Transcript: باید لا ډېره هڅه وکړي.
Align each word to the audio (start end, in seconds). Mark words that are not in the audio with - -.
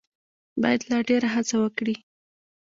باید 0.61 0.81
لا 0.89 0.99
ډېره 1.09 1.27
هڅه 1.35 1.55
وکړي. 1.59 1.95